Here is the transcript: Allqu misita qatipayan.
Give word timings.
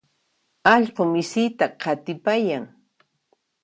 Allqu 0.73 1.03
misita 1.13 1.65
qatipayan. 1.81 2.65